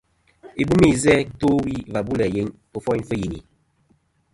[0.61, 3.39] Ibɨmi izæ to wi và bu læ yeyn ɨfoyn fɨ yini.